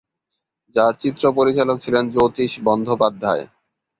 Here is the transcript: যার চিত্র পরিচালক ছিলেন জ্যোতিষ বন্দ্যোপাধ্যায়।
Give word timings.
যার 0.75 0.93
চিত্র 0.99 1.23
পরিচালক 1.31 1.77
ছিলেন 1.79 2.03
জ্যোতিষ 2.09 2.51
বন্দ্যোপাধ্যায়। 2.63 3.43